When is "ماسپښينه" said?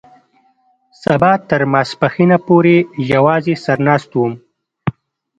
1.73-2.37